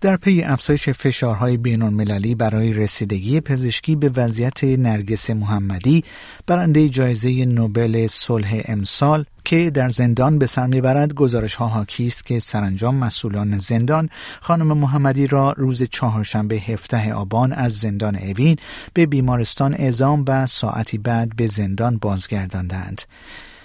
در 0.00 0.16
پی 0.16 0.42
افزایش 0.42 0.88
فشارهای 0.88 1.56
بین 1.56 1.82
المللی 1.82 2.34
برای 2.34 2.72
رسیدگی 2.72 3.40
پزشکی 3.40 3.96
به 3.96 4.08
وضعیت 4.16 4.64
نرگس 4.64 5.30
محمدی 5.30 6.04
برنده 6.46 6.88
جایزه 6.88 7.44
نوبل 7.44 8.06
صلح 8.06 8.62
امسال 8.64 9.24
که 9.44 9.70
در 9.70 9.88
زندان 9.88 10.38
به 10.38 10.46
سر 10.46 10.66
می‌برد 10.66 11.14
گزارش 11.14 11.54
ها 11.54 11.66
حاکی 11.66 12.06
است 12.06 12.26
که 12.26 12.40
سرانجام 12.40 12.94
مسئولان 12.94 13.58
زندان 13.58 14.08
خانم 14.40 14.78
محمدی 14.78 15.26
را 15.26 15.52
روز 15.56 15.82
چهارشنبه 15.82 16.56
هفته 16.56 17.12
آبان 17.12 17.52
از 17.52 17.72
زندان 17.72 18.16
اوین 18.16 18.56
به 18.94 19.06
بیمارستان 19.06 19.74
اعزام 19.74 20.24
و 20.28 20.46
ساعتی 20.46 20.98
بعد 20.98 21.36
به 21.36 21.46
زندان 21.46 21.96
بازگرداندند. 21.96 23.02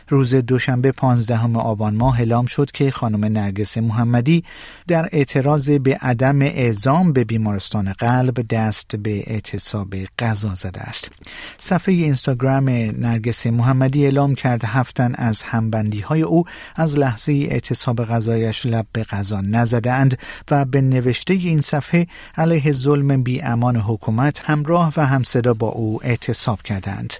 روز 0.09 0.35
دوشنبه 0.35 0.91
15 0.91 1.57
آبان 1.57 1.95
ماه 1.95 2.19
اعلام 2.19 2.45
شد 2.45 2.71
که 2.71 2.91
خانم 2.91 3.25
نرگس 3.25 3.77
محمدی 3.77 4.43
در 4.87 5.09
اعتراض 5.11 5.71
به 5.71 5.97
عدم 6.01 6.41
اعزام 6.41 7.13
به 7.13 7.23
بیمارستان 7.23 7.93
قلب 7.93 8.47
دست 8.47 8.95
به 8.95 9.23
اعتصاب 9.27 9.95
غذا 10.19 10.55
زده 10.55 10.81
است. 10.81 11.11
صفحه 11.57 11.93
اینستاگرام 11.93 12.69
نرگس 12.69 13.47
محمدی 13.47 14.05
اعلام 14.05 14.35
کرد 14.35 14.65
هفتن 14.65 15.15
از 15.15 15.41
همبندی 15.41 15.99
های 15.99 16.21
او 16.21 16.43
از 16.75 16.97
لحظه 16.97 17.31
اعتصاب 17.31 18.05
غذایش 18.05 18.65
لب 18.65 18.85
به 18.91 19.03
غذا 19.03 19.41
نزدند 19.41 20.17
و 20.51 20.65
به 20.65 20.81
نوشته 20.81 21.33
این 21.33 21.61
صفحه 21.61 22.07
علیه 22.37 22.71
ظلم 22.71 23.23
بی 23.23 23.41
امان 23.41 23.75
حکومت 23.75 24.41
همراه 24.45 24.93
و 24.97 25.05
همصدا 25.05 25.53
با 25.53 25.67
او 25.67 25.99
اعتصاب 26.03 26.61
کردند. 26.61 27.13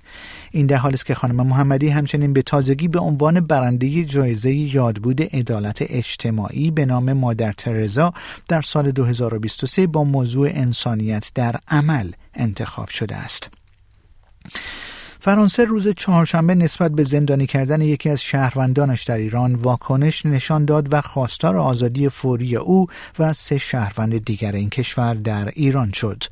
این 0.52 0.66
در 0.66 0.78
حالی 0.78 0.94
است 0.94 1.06
که 1.06 1.16
خانم 1.16 1.48
محمدی 1.48 1.90
همچنین 1.90 2.34
به 2.34 2.42
تازگی 2.76 2.88
به 2.88 3.00
عنوان 3.00 3.40
برنده 3.40 4.06
جایزه 4.06 4.54
یادبود 4.54 5.22
عدالت 5.22 5.78
اجتماعی 5.82 6.72
به 6.72 6.86
نام 6.86 7.14
مادر 7.14 7.52
ترزا 7.52 8.14
در 8.48 8.62
سال 8.62 8.92
2023 8.92 9.88
با 9.88 10.04
موضوع 10.04 10.50
انسانیت 10.54 11.32
در 11.36 11.56
عمل 11.68 12.12
انتخاب 12.34 12.90
شده 12.90 13.16
است. 13.16 13.50
فرانسه 15.26 15.66
روز 15.66 15.88
چهارشنبه 15.88 16.56
نسبت 16.56 16.92
به 16.92 17.04
زندانی 17.04 17.46
کردن 17.46 17.82
یکی 17.82 18.10
از 18.10 18.22
شهروندانش 18.22 19.04
در 19.04 19.18
ایران 19.18 19.56
واکنش 19.56 20.26
نشان 20.26 20.66
داد 20.66 20.94
و 20.94 21.02
خواستار 21.02 21.58
آزادی 21.58 22.10
فوری 22.10 22.56
او 22.56 22.88
و 23.20 23.34
سه 23.34 23.58
شهروند 23.58 24.26
دیگر 24.26 24.52
این 24.52 24.70
کشور 24.70 25.14
در 25.14 25.52
ایران 25.54 25.92
شد. 25.92 26.24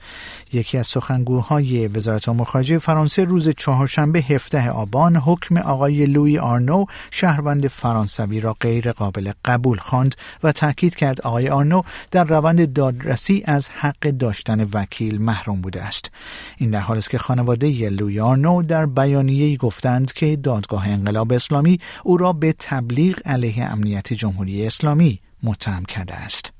یکی 0.54 0.78
از 0.78 0.88
سخنگوهای 0.88 1.88
وزارت 1.88 2.30
امور 2.30 2.46
خارجه 2.46 2.78
فرانسه 2.78 3.24
روز 3.24 3.50
چهارشنبه 3.50 4.20
هفته 4.20 4.70
آبان 4.70 5.16
حکم 5.16 5.58
آقای 5.58 6.06
لوی 6.06 6.38
آرنو 6.38 6.86
شهروند 7.12 7.68
فرانسوی 7.68 8.40
را 8.40 8.56
غیر 8.60 8.92
قابل 8.92 9.32
قبول 9.46 9.78
خواند 9.78 10.16
و 10.44 10.52
تاکید 10.52 10.96
کرد 10.96 11.22
آقای 11.22 11.50
آرنو 11.50 11.82
در 12.12 12.24
روند 12.24 12.74
دادرسی 12.74 13.44
از 13.46 13.70
حق 13.70 14.10
داشتن 14.10 14.64
وکیل 14.74 15.22
محروم 15.22 15.62
بوده 15.62 15.84
است. 15.84 16.12
این 16.58 16.70
در 16.72 16.80
حالی 16.80 17.00
است 17.00 17.10
که 17.10 17.18
خانواده 17.18 17.90
لویی 17.90 18.20
آرنو 18.20 18.62
در 18.62 18.83
در 18.84 18.90
بیانیه‌ای 18.90 19.58
گفتند 19.58 20.14
که 20.14 20.36
دادگاه 20.36 20.90
انقلاب 20.90 21.34
اسلامی 21.34 21.80
او 22.04 22.18
را 22.18 22.34
به 22.34 22.56
تبلیغ 22.60 23.20
علیه 23.26 23.72
امنیت 23.72 24.14
جمهوری 24.14 24.68
اسلامی 24.68 25.20
متهم 25.44 25.86
کرده 25.86 26.14
است. 26.14 26.54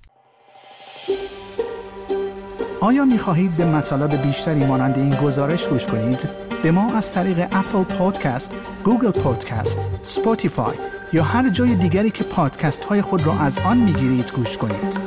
آیا 2.82 3.06
می 3.06 3.18
خواهید 3.18 3.56
به 3.58 3.66
مطالب 3.66 4.22
بیشتری 4.22 4.66
مانند 4.66 4.98
این 4.98 5.16
گزارش 5.16 5.68
گوش 5.68 5.86
کنید؟ 5.86 6.30
به 6.64 6.72
ما 6.72 6.94
از 6.94 7.14
طریق 7.14 7.40
Apple 7.52 7.84
Podcast، 7.84 8.56
Google 8.84 9.12
Podcast، 9.12 9.80
Spotify 10.02 10.76
یا 11.14 11.24
هر 11.24 11.50
جای 11.50 11.76
دیگری 11.76 12.12
که 12.12 12.24
پادکست 12.24 12.86
های 12.86 13.02
خود 13.02 13.28
را 13.28 13.40
از 13.40 13.60
آن 13.60 13.78
می 13.78 13.94
گیرید 13.94 14.32
گوش 14.32 14.58
کنید. 14.58 15.00